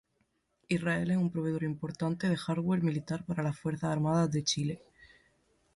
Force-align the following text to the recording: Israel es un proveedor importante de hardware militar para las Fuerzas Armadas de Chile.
Israel 0.67 1.11
es 1.11 1.17
un 1.17 1.29
proveedor 1.29 1.61
importante 1.61 2.27
de 2.27 2.35
hardware 2.35 2.81
militar 2.81 3.23
para 3.23 3.43
las 3.43 3.59
Fuerzas 3.59 3.91
Armadas 3.91 4.31
de 4.31 4.43
Chile. 4.43 4.81